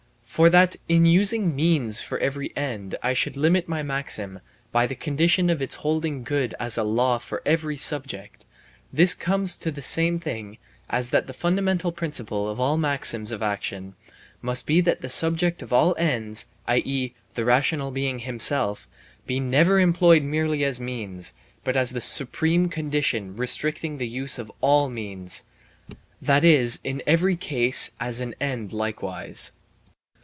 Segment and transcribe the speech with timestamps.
[0.23, 4.39] For that in using means for every end I should limit my maxim
[4.71, 8.45] by the condition of its holding good as a law for every subject,
[8.93, 10.57] this comes to the same thing
[10.89, 13.93] as that the fundamental principle of all maxims of action
[14.41, 18.87] must be that the subject of all ends, i.e., the rational being himself,
[19.25, 21.33] be never employed merely as means,
[21.65, 25.43] but as the supreme condition restricting the use of all means,
[26.21, 29.51] that is in every case as an end likewise.